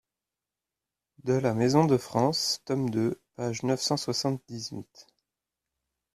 de 1.25 1.33
la 1.33 1.53
maison 1.53 1.85
de 1.85 1.95
France, 1.95 2.61
tome 2.65 2.89
deux, 2.89 3.21
page 3.35 3.61
neuf 3.61 3.79
cent 3.79 3.97
soixante-dix-huit. 3.97 5.05